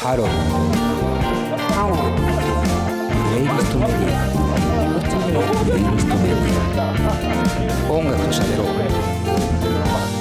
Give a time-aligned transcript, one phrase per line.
[0.00, 0.28] ハロー
[1.74, 4.30] ハロープレイリストメディア
[5.64, 6.54] プレイリストメディ
[7.88, 8.62] ア音楽と喋ろ
[10.14, 10.17] う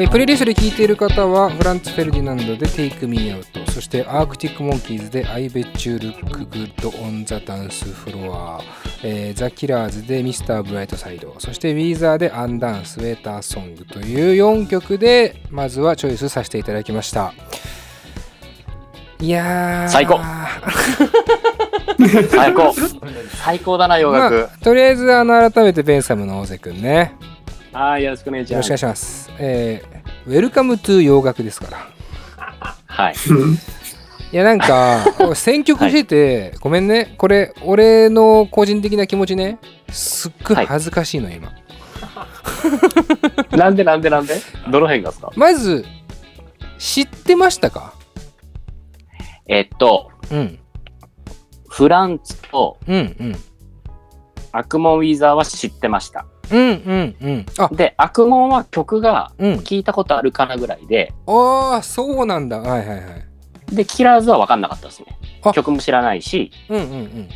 [0.00, 8.62] えープレイリストで聴いている方はフランツ・フェルディナンドで Take Me Out そしてアークティック・モンキーズで I Bet You Look Good on the Dance Floor
[9.04, 10.42] えーザ・キラーズで Mr.
[10.46, 17.34] Brightside そしてウィーザーで Undone The Sweater Song という4曲でまずはチョイスさせていただきました。
[19.20, 19.88] いやー。
[19.90, 20.18] 最高。
[22.30, 22.74] 最高。
[23.44, 27.12] 最高だな洋楽、あ、とりあえずあの改めてベンサムの小関くんね
[27.72, 28.52] ああよろしくお願いします。
[28.52, 29.30] よろしくお願いします。
[29.38, 31.86] えー、 Welcome To 洋楽ですから。
[32.86, 33.14] はい。
[34.32, 37.14] いやなんか選曲してて、ごめんね。
[37.18, 39.58] これ俺の個人的な気持ちね。
[39.90, 41.52] すっごい恥ずかしいの今、
[43.56, 44.34] なんでなんでなんで？
[44.70, 45.32] どの辺がですか？
[45.36, 45.84] まず
[46.78, 47.94] 知ってましたか？
[49.48, 50.58] えっとうん。
[51.68, 53.36] フランツとうんうん。
[54.52, 57.46] アクモンウィザーは知ってましたうんうんうん。
[57.58, 57.68] あ。
[57.72, 59.52] でアクモンは曲がうん。
[59.56, 61.12] 聞いたことあるかなぐらいで。
[61.26, 62.58] ああそうなんだ。
[62.60, 63.74] はいはいはい。
[63.74, 65.06] でキラーズは分かんなかったですね。
[65.44, 65.52] あ。
[65.52, 67.28] 曲も知らないしうんうん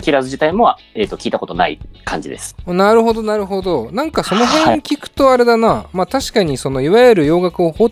[0.00, 2.54] キラーズ自体も、えっと聞いたことない感じです。
[2.66, 3.90] うんなるほどなるほど。
[3.90, 4.58] なんかそのはい。
[4.80, 7.90] 辺聞くとあれだな、まあ確かにそのいわゆる洋楽を掘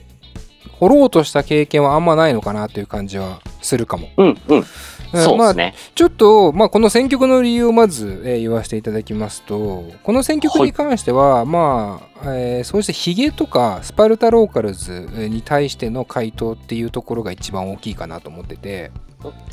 [0.79, 4.65] 掘ろうとした経験はあんまないのかなという感じはするかも、うんうん
[5.12, 18.91] そうですね、ちょっと、まあ、この選曲の理由をまず、えー言わせていただきますとこの選曲に関しては、まあ、えーそうしてヒゲとかスパルタローカルズに対しての回答っていうところが一番大きいかなと思ってて。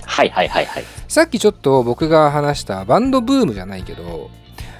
[0.05, 0.83] はいはいはいはい。
[1.07, 4.29] さっきちょっと僕が話したバンドブームじゃないけど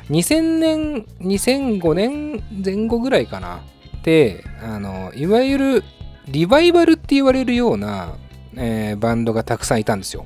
[0.10, 3.62] 2000年2005年前後ぐらいかな。
[3.98, 5.84] ってあのいわゆる
[6.28, 8.16] リバイバルって言われるような、
[8.56, 10.26] えーバンドがたくさんいたんですよ。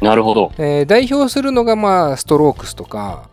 [0.00, 0.52] なるほど。
[0.58, 3.28] えー代表するのがまあストロークスとか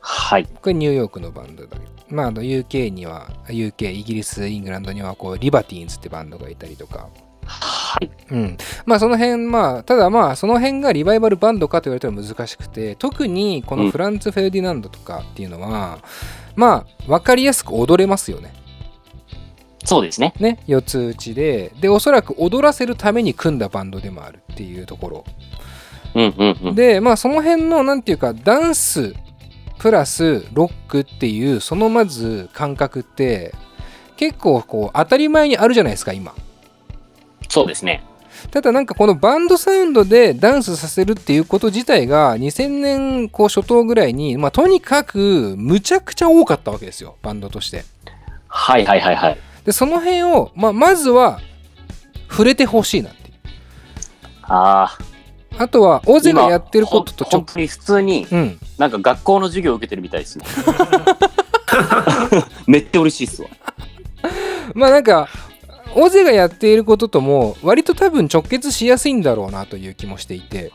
[0.00, 0.46] はい。
[0.46, 1.76] これニューヨークのバンドだ
[2.08, 7.08] まああの UK には UK イギリスイングランドにはこうリバティーンズってバンドがいたりとか。
[7.44, 8.10] はい。
[8.30, 8.56] うん。
[8.86, 15.98] まあその辺まあただまあその辺がリバイバルバンドかと言われたら難しくて特にこのフランツ・フェルディナンドとかっていうのは、
[16.56, 18.52] まあ分かりやすく踊れますよね。
[19.84, 20.34] そうですね。
[20.38, 21.72] ね四つ打ちで。
[21.80, 25.24] でおそらく踊らせるために組んだバンドでもあるっていうところ
[26.14, 26.74] うんうんうん。
[26.74, 29.14] でまあその辺のなんていうかダンス
[29.78, 33.54] プラスロックっていうそのまず感覚って
[34.16, 36.34] 結構こう当たり前にあるじゃないですか今。
[37.48, 38.04] そうですね。
[38.50, 47.84] ただなんかこのバンドサウンドでダンスさせるっていうこと自体が2000年こう初頭ぐらいに、まあ、とにかくむちゃくちゃ多かったわけですよバンドとして。
[48.48, 49.38] はいはいはいはい。
[49.64, 51.40] でその辺を、まあ、まずは
[52.30, 53.34] 触れてほしいなっていう。
[54.42, 55.09] ああ
[55.60, 58.58] あとはオゼがやってることとちょっ本当に普通にとうん。
[58.78, 60.46] なんか学校の授業を受けてるみたいですね。
[62.66, 63.48] めっちゃ嬉しいっすわ。
[64.72, 65.28] まあなんか
[65.94, 70.72] オゼがやっていることとも割と多分直結しやすいんだろうなという気もしていて。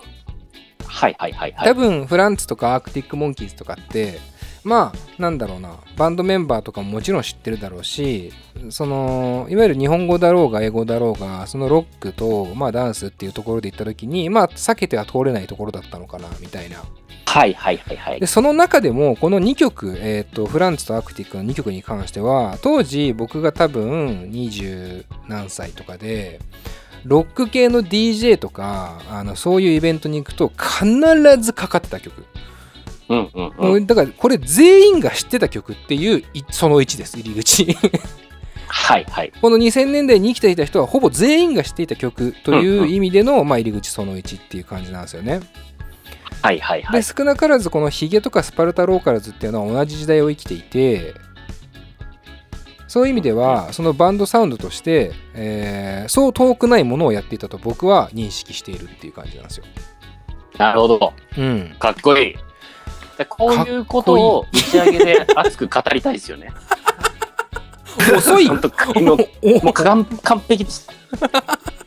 [0.85, 1.67] はいはいはいはい。
[1.67, 4.19] 多分フランツとかアークティック・モンキーズとかって
[4.65, 5.75] まあなんだろうな。
[5.95, 8.33] バンドメンバーとかももちろん知ってるだろうし
[8.69, 16.83] そのいわゆる日本語だろうが英語だろうがそのロックと、まあ、ダンスっていうところで行った時にまあ避けては通れないところだったのかなみたいな。
[17.27, 18.19] はいはいはいはい。
[18.19, 26.39] でその中でもこの2曲、えー、とフランツとアークティックの2曲に関しては当時僕が多分20何歳とかで
[27.05, 30.95] ロック系の DJ とかあのそういうイベントに行くと必
[31.39, 32.25] ずかかってた曲、
[33.09, 33.83] うんうんもうん。
[33.83, 37.75] うだからこれ全員が知ってた曲っていういその1です入り口。
[38.67, 39.31] はいはい。
[39.41, 45.39] この2000年代に生きていた人はほぼ全員が知っていた曲という意味での、まあ、入り口その1っていう感じなんですよね。
[46.41, 47.01] はいはいはい。
[47.01, 51.13] で少なからずこのヒゲとかスパルタローカルズっていうのは同じ時代を生きていて
[52.87, 59.65] そういう意味ではそのバンドサウンドとして、えーそう遠くないものをやっていたと僕は認識しているっていう感じなんですよ。
[60.59, 61.13] なるほど。
[61.35, 62.33] うん、かっこいい。
[62.33, 62.39] で
[63.23, 66.51] こういうことを打ち上げで熱く語りたいですよね。
[68.15, 68.49] 遅い。
[68.49, 68.59] もう
[69.63, 70.65] もう完完璧。
[70.65, 70.89] です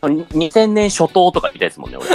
[0.00, 2.08] 2000年初頭とかみたいですもんね俺。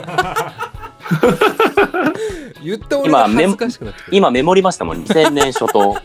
[2.63, 4.18] 言った俺が恥ずかしくなってくる。
[4.18, 5.98] 今メモりましたもん2000年初頭。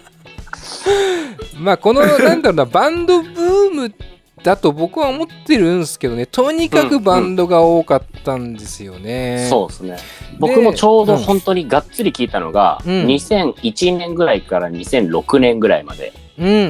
[1.59, 3.95] まあこのなんだろうなバンドブーム
[4.43, 9.47] だと僕は思ってるんですけどねとにかくバンドが多かったんですよね。
[9.49, 9.99] そうですね
[10.39, 16.65] 僕もちょうど本当にがっつり聞いたのが、うん2001年ぐらいから2006年ぐらいまでうんうんうんう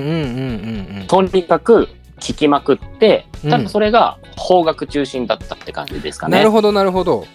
[0.96, 1.06] んうん。
[1.08, 1.88] とにかく
[2.20, 6.38] 聴きまくって、うん多分それが邦楽中心だったって感じですかね。
[6.38, 7.26] なるほどなるほど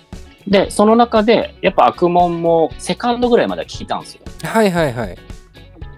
[0.48, 4.22] で、その中で、やっぱ悪門もセカンドぐらいまでは聞いたんですよ。
[4.44, 5.18] はいはいはい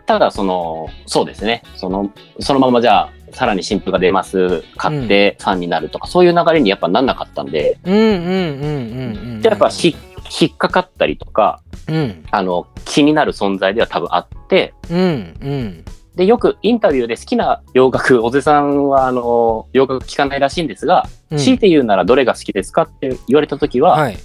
[0.05, 1.63] ただ、その、そうですね。
[1.75, 9.95] その、そのままじゃあ、さらに新譜が出ます、買ってファンになるとか、そういう流れにやっぱなんなかったんで、うんうんうんうんうやっぱひ
[10.41, 12.25] 引っかかったりとか、うん。
[12.31, 15.85] あの、気になる存在では多分あって、うんうん。
[16.15, 21.37] で、よくインタビューで好きな洋楽、小瀬さんは、あの、洋楽聴かないらしいんですが、うん。
[21.37, 24.17] 強いて言うならどれが好きですかって言われた時は、はい。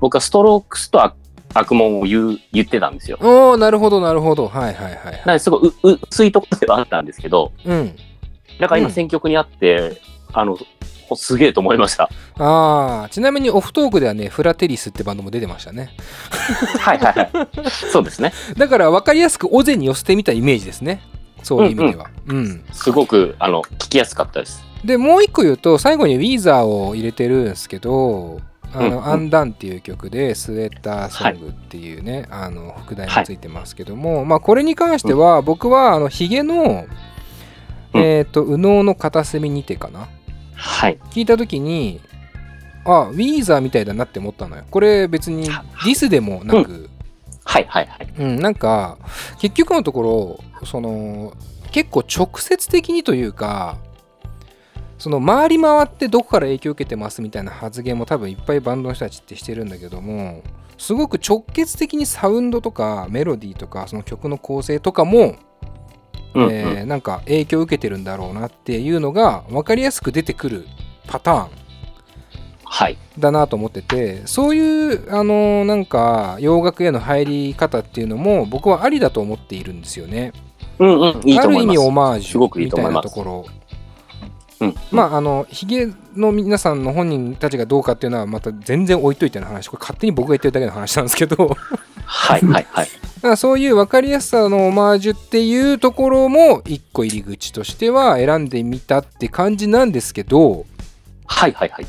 [0.00, 1.14] 僕はストロークスと悪
[1.56, 3.16] 悪門を言う、言ってたんですよ。
[3.22, 4.48] おおなるほどなるほど。
[4.48, 5.12] はいはいはいはい。
[5.12, 7.96] なのですごいう、う薄いところではあったんですけど、うん
[8.58, 8.94] だから今うん。
[8.94, 10.00] 選曲にあって、
[10.32, 10.58] あの、
[11.10, 12.04] おすげえと思いました。
[12.38, 15.90] ああちなみにオフトークではねフラテリスってバンドも出てましたね。
[16.80, 17.70] はいはいはい。
[17.70, 18.32] そうですね。
[18.56, 21.02] だから分かりやすくオゼに寄せてみたイメージですね。
[21.42, 22.06] そういう意味では。
[22.26, 24.64] うん、すごく、あの、聞きやすかったです。
[24.82, 28.40] でもう一個言うと最後にウィーザーを入れてるんですけど
[28.74, 29.06] 「あのうんうん。
[29.06, 36.88] アンダン」っていう曲で「スウェッターソング」っていうね、あの副題がついてますけども、まあこれに関しては僕はあのヒゲの、うん
[37.94, 40.08] えっ、と右脳の片隅にてかな？
[40.54, 40.98] はい。
[41.10, 42.00] 聞いた時に
[42.84, 44.64] あウィーザーみたいだなって思ったのよ。
[44.70, 46.90] これ別にディスでもなく、
[47.44, 48.12] はいはいはい。
[48.18, 48.98] うん、なんか
[49.38, 51.34] 結局のところその
[51.72, 53.78] 結構直接的にというか
[54.98, 60.42] その回り回ってどこから影響を受けてますみたいな発言も多分いっぱいバンドの人たちってしてるんだけども
[60.78, 65.36] すごく直結的にサウンドとかメロディーとかその曲の構成とかも、
[66.34, 70.66] うんうんえーなんか影響を受けてるんだろうなっていうのが分かりやすく出てくる
[71.06, 71.48] パターン
[72.64, 72.98] はい。
[73.18, 80.32] だなと思っててそういうあのなんか洋楽への入り方っていうのも僕はありだと思っているんですよね。
[80.80, 81.20] うんうん。
[81.24, 81.78] いいある意味。
[81.78, 83.46] オマージュみたいなところ。
[84.60, 84.74] うん。
[84.90, 91.56] まああのヒゲの皆さんの本人たちがどうかっていうのはまた全然置いといての話これ勝手に僕が言ってるだけの話なんですけどだか
[92.04, 92.88] はいはいはい。
[93.22, 100.66] らそういう分かりやすさのオマージュっていうところも一個入り口としては選んでみたって感じなんですけど
[101.26, 101.86] はいはいはい。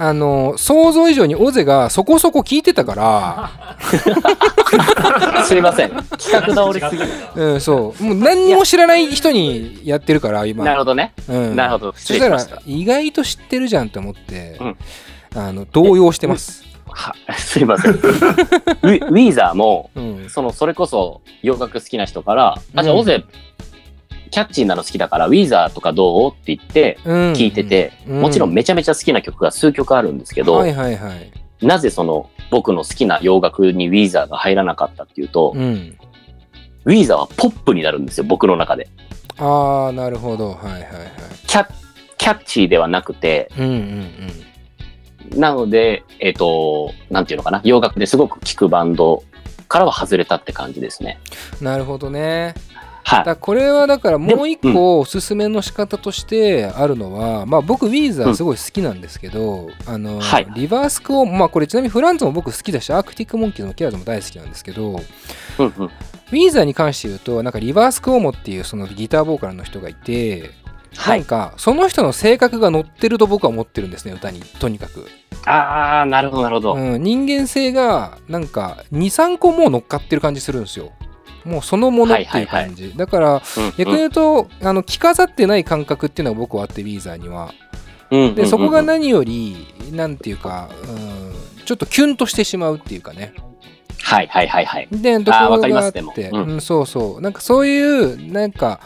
[0.00, 3.50] あの想像以上にオゼがそこそこ聞いてたから。
[5.44, 5.90] すいません。
[5.90, 7.08] 企画倒れすぎる。
[7.34, 8.04] うん、そう。
[8.04, 10.64] もう何にも知らない人にやってるから、今。
[10.64, 11.14] なるほどね。
[11.28, 11.92] うん、なるほど。
[11.96, 14.76] そしたら意外と知ってるじゃんと思って、うん
[15.34, 16.64] あの動揺してます。
[16.90, 17.92] はすいません。
[17.92, 20.30] ウィウィーザーも、うん。
[20.30, 23.24] その、それこそ洋楽好きな人から、あ、じゃあ、うんオゼ、
[24.28, 26.30] キャッチーなの好きだから、ウィーザーとかどう？
[26.30, 31.66] って言ってうん聞いてて、うんもちろんめちゃめちゃ好きな曲が数曲あるんですけど、はいはいはい。
[31.66, 35.96] なぜその、僕の好きな洋楽にウィーザーが入らなかったっていうと、うん。
[36.84, 38.88] ウィーザーはポップになるんですよ、僕の中で。
[39.38, 40.50] ああ、なるほど。
[40.50, 40.92] はいはいはい。
[41.46, 41.68] キャ
[42.16, 44.08] キャッチーではなくて、うんうん
[45.36, 49.22] なので、えっ、と、なんていうのかな、洋楽ですごく聴くバンド
[49.68, 51.18] からは外れたって感じですね。
[51.60, 51.66] うん。
[51.66, 52.54] なるほどね。
[53.08, 53.24] はい。
[53.24, 64.90] だこれはだからもう一個おすすめの仕方としてあるのは、まあ僕ウィーザーすごい好きなんですけど、あの、はいリバースクをまあこれちなみにフランツも僕好きだしアークティックモンキーズもキラーズも大好きなんですけど、
[65.58, 65.84] うんうん。
[65.84, 70.50] ウィーザーに関して言うとなんかリバースクオモっていうそのギターボーカルの人がいて、
[70.94, 71.20] はい。
[71.20, 75.06] なんかその人の性格が乗ってると僕は思ってるんですね歌にとにかく、
[75.46, 76.74] あー、なるほど、なるほど。
[76.74, 80.92] うん、人間性がなんか23個もう乗っかってる感じするんですよ
[81.44, 83.40] もうそのものっていう感じ、だからうん
[83.76, 87.52] 逆に言うと、あの着飾ってない感覚っていうのが僕はあってウィーザーには。
[88.10, 90.86] うんでそこがな、何よりなんていうか、う
[91.60, 93.34] ん、ちょっとキュンとしてしまうっていうかね。
[94.02, 94.88] はいはいはいはい。
[94.90, 96.42] でところあーわかりますがあって、うん。
[96.44, 97.20] うん、そうそう。
[97.20, 98.80] なんかそういうなんか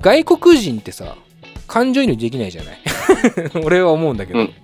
[0.00, 1.16] 外国人ってさ
[1.68, 2.78] 感情移入できないじゃない？
[3.64, 4.54] 俺は思うんだけど、うん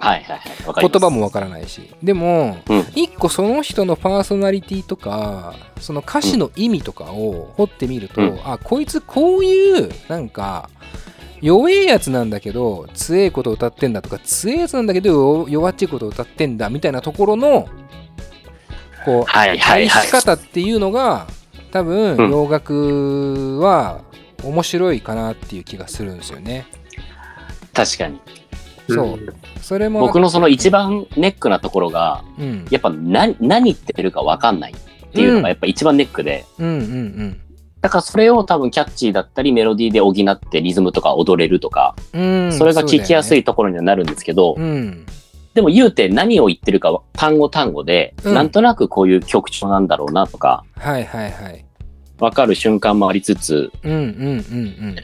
[0.00, 0.88] はいはいはい。
[0.88, 10.68] 言葉もわからないしでも、うん一個その人のパーソナリティとかその歌詞の意味とかを掘ってみると、うんあこいつこういうなんか
[11.40, 17.68] 弱えやつなんだけど強えことを歌ってんだとか強えやつなんだけど弱っちいことを歌ってんだみたいなところの
[19.04, 20.10] こうはいはいはい愛し。
[20.10, 21.26] 方っていうのが
[21.70, 24.02] 多分うん洋楽は
[24.42, 26.66] 面白いかなっていう気がするんですよね。
[27.72, 28.20] 確かに。
[28.94, 29.34] そう。
[29.60, 32.66] それも僕のその一番ネックなところが、うん。
[32.70, 37.40] やっぱ何、何言ってるかわかんないっていうのがやっぱ一番ネックで、うんうんうん。
[37.80, 42.52] だからそれを多分キャッチーだったりメロディーで補ってリズムとか踊れるとか、うん。
[42.52, 43.40] それが聞きやすい。
[43.40, 45.06] いところにはなるんですけど、うん。
[45.54, 48.34] でも言うて何を言ってるかは単語単語で、うん。
[48.34, 51.64] なんとなくこういう曲調なんだろうなとか、はいはいはい。
[52.18, 54.96] わかる瞬間もありつつ、うんうんうん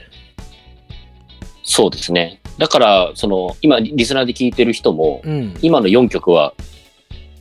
[1.66, 2.40] そうですね。
[2.58, 5.54] だから、その、今、リスナーで聞いてる人も、うん。
[5.60, 6.54] 今の4曲は、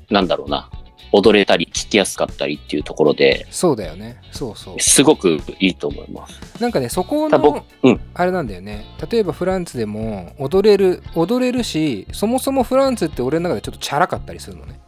[0.10, 0.70] なんだろうな、
[1.12, 4.18] 踊れたり、聴きやすかったりっていうところで、そうだよね。
[4.32, 4.80] そうそう。
[4.80, 6.42] すごくいいと思います。
[6.60, 8.02] なんかねそこのうん。
[8.16, 8.86] あれなんだよね。
[9.10, 14.80] 例えばフランツでも踊れる踊れるしそもそもフランツって俺の中でちょっとチャラかったりするのね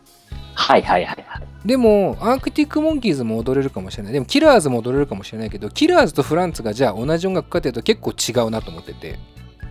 [0.58, 1.68] はいはいはいはい。
[1.68, 9.20] でもアークティック・モンキーズも踊れるかもしれないでもキラーズも踊れるかもしれないけどキラーズとフランツがじゃあ同じ音楽かっていうと結構違うなと思ってて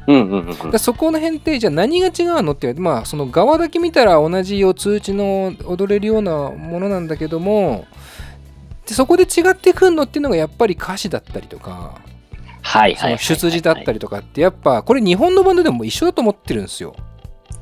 [0.07, 7.87] うんうんだそこの辺ってじゃあ何が違うのってまあその側だけ見たら同じ四つ打ちの踊れるようなものなんだけども
[8.87, 12.01] でそこで違ってくんのっていうのがやっぱり歌詞だったりとか。
[13.19, 16.97] 出自だったりとかってやっぱこれ日本のバンドでも一緒だと思ってるんですよ。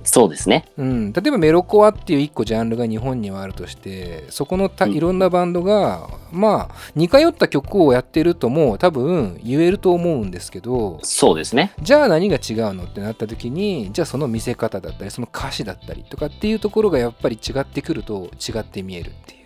[0.04, 0.66] そうですね。
[0.76, 11.72] うん、例えばメロコアっていう一個ジャンルが日本にはあるとしてそこのたうんいろんなバンドがまあ似通った曲をやってるとも多分言えると思うんですけどそうですね。
[11.80, 19.44] じゃあ何が違うのってなった時にじゃあその見せ方だったりその歌詞だったりとかっていうところがやっぱり違ってくると違って見えるっていう。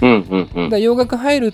[0.00, 0.70] うんうんうん。
[0.70, 1.52] だ洋楽入るうん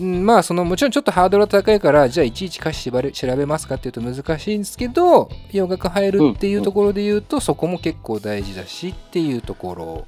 [0.00, 10.06] まあそのもちろんちょっとハードルは高いからじゃあいちいち歌詞調べ調べますかっていうと難しいんですけど洋楽入るっていうところで言うと、そこも結構大事だしっていうところ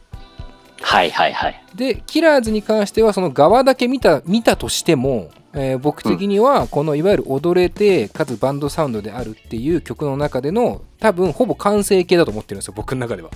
[0.83, 1.63] はいはいはい。
[1.75, 13.31] でキラーズに関してはその側だけ見た見たとしても、えー僕的にはこのいわゆる踊れてかつバンドサウンドであるっていう曲の中での多分ほぼ完成形だと思ってるんですよ僕の中では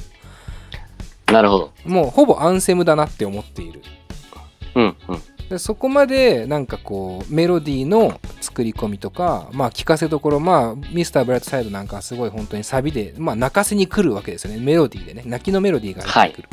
[1.33, 1.73] なるほど。
[1.85, 3.83] もうほぼアンセムだなって思っている
[4.75, 5.23] うんうん。
[5.50, 14.61] でそこまでなんかこうメロディーの作り込みとかまあ聞かせどころまあミスターブライトサイドなんかはすごい本当にサビでまあ泣かせに来るわけですよね。
[14.61, 15.23] メロディーでね。
[15.26, 16.49] 泣きのメロディーが入ってくる、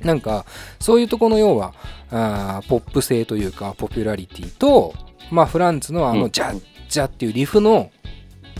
[0.00, 0.46] なんか
[0.80, 1.74] そういうところの要は
[2.10, 4.94] あーポップ性というかポピュラリティと
[5.30, 6.20] まあフランツのあうん。
[6.20, 7.90] のジャッジャっていうリフの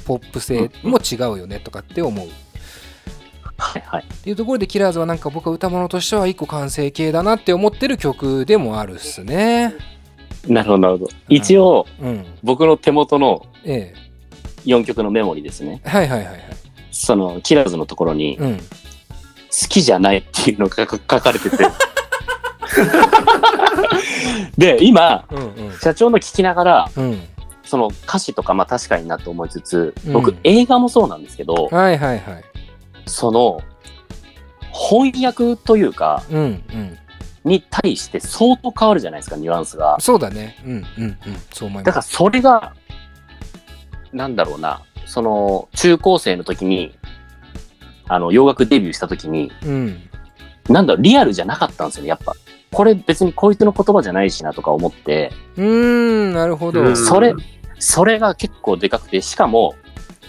[0.05, 2.29] ポップ性も違うよねとかって思う
[3.75, 4.05] はいはい。
[4.05, 9.75] っていうところでキラーズはなんか僕は歌物としては一個完成形だなって思ってる曲でもあるっすね。
[10.47, 11.11] なるほどなるほど。
[11.29, 13.95] 一応、うん僕の手元のえ
[14.65, 15.81] 4曲のメモリですね。
[15.85, 16.41] えはいはいはいはい。
[16.93, 18.61] その、キラーズのところに、好うん。
[19.69, 21.57] きじゃないっていうのが書かれてて。
[24.57, 25.43] で、今、うんう
[25.75, 25.79] ん。
[25.81, 27.21] 社長の聞きながら、うん。
[27.65, 30.13] その歌詞とかまあ確かになと思いつつ、うん。
[30.13, 32.45] 僕映画もそうなんですけど、はいはいはい
[33.07, 33.61] その、
[34.73, 36.99] 翻訳というか、うんうん。
[37.45, 39.97] に対して相当変わるじゃないですか、ニュアンスが。
[40.01, 40.57] そうだね。
[40.65, 41.19] うんうんうん。
[41.53, 41.85] そう思います。
[41.85, 42.75] だからそれが、
[44.13, 46.95] なんだろうな、その、中高生の時に、
[48.09, 50.01] あの、洋楽デビューした時に、うん。
[50.69, 52.35] なんだろう、リアルじゃなかったんですよね、やっぱ。
[52.73, 55.65] これ別にこいつの言葉じゃないしなとか思って、うー
[56.31, 56.81] んなるほど。
[56.81, 56.97] うん。
[56.97, 57.35] それ、
[57.79, 59.75] それが結構でかくて、しかも、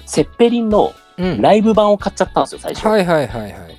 [0.06, 1.42] セッペリンのうん。
[1.42, 2.88] ライブ版を買っちゃったんですよ、最初。
[2.88, 3.78] はいはいはいはい。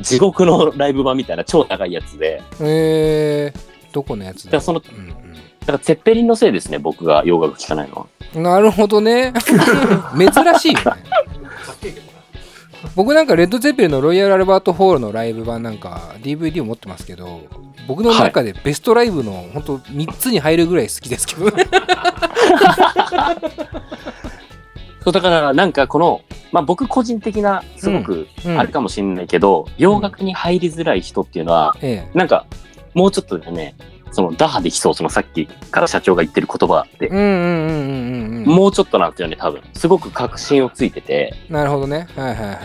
[0.00, 2.42] 地獄のライブ版みたいな超高いやつで。
[2.60, 4.44] えー、どこのやつだ？
[4.44, 5.08] だからその、だうん。
[5.66, 8.06] からセッペリンのせいですね、僕が洋楽聴かないのは。
[8.34, 9.32] うん、なるほどね。
[10.16, 11.02] 珍しいよね。
[12.96, 17.42] 僕なんかレッド・ゼッペリンのロイヤル・アルバート・ホールのライブ版なんか DVD を持ってますけど
[17.86, 21.64] 僕の中でベストライブの本当3つに入るぐらい好きですけどね
[25.04, 28.58] そうだからなんかこの、まあ僕個人的なすごくうん。
[28.58, 32.46] あるかもしれないけど、洋楽に入りづらい人っていうのは、えなんか
[32.94, 33.74] もうちょっとでね、
[34.12, 39.62] その打破できそう、そのさっきから社長が言ってる言葉ってもうちょっとなんですよね、多分。
[39.74, 42.08] すごく確信をついてて、なるほどね。
[42.14, 42.58] はいはいはい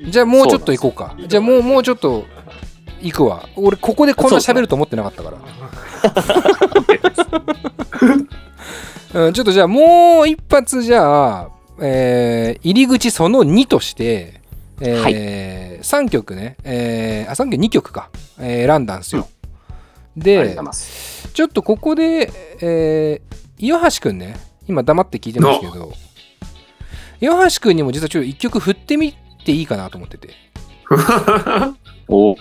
[0.00, 1.16] じゃあもうちょっと行こうか。
[1.26, 2.24] じゃあもうもうちょっと
[3.00, 3.48] 行くわ。
[3.56, 5.38] 俺ここでこんな喋ると思ってなかったから。
[9.26, 11.48] うん、ちょっとじゃあもう一発じゃあ、
[11.80, 14.40] えー入り口その2として、
[14.80, 19.22] え3曲ね、えーあ3曲2曲か、えー選んだんですよ、
[20.16, 20.54] うごで。
[21.32, 24.36] ちょっとここで、えー岩橋くんね。
[24.68, 25.92] 今黙って聞いてますけど。
[27.20, 29.12] 岩橋くんにも実はちょっと1曲振ってみ
[29.44, 30.28] ていいかなと思ってて。
[32.08, 32.36] お。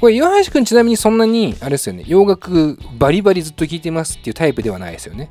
[0.00, 2.04] これ岩橋くんちなみにそんなにあれですよね。
[2.06, 5.30] 洋楽バリバリずっと聴いてますっていうタイプではないですよね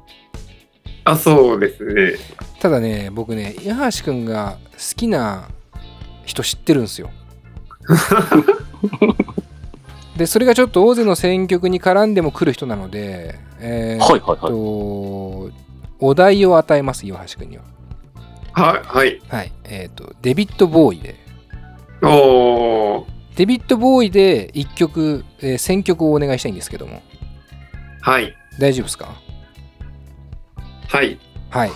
[1.12, 2.14] あ、そうですね。
[2.60, 5.48] ただね僕ね岩橋くんが好きな
[6.26, 7.10] 人知ってるんですよ
[10.18, 14.40] でそれがちょっと大勢の選曲に絡んでも来る人なのでえーはいはいはい。
[14.40, 15.52] と
[16.02, 17.64] お題を与えます岩橋くんには
[18.54, 19.22] はい、はい。
[19.30, 21.16] はいえっ、とデビッド・ボーイで
[22.02, 23.06] おー。
[23.38, 27.02] デビッド・ボーイで1曲、えー選曲をお願いしたいんですけども
[28.02, 28.36] はい。
[28.60, 29.16] 大丈夫ですか？
[30.90, 31.20] はい。
[31.50, 31.72] はい。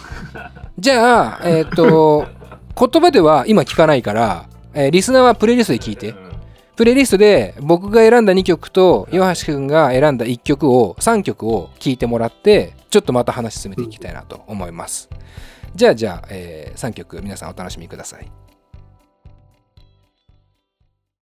[0.79, 2.27] じゃあ、えっ、と、
[2.77, 6.15] 言葉では今聞かないから、えーリスナーはプレイリストで聞いて。
[6.75, 15.07] プレイリストで僕が選んだ2曲と岩橋くんが選んだ1曲を3曲を聞いてもらってちょっとまた話進めていきたいなと思います。
[15.75, 18.42] じゃあじゃあ、え3曲皆さんお楽しみください。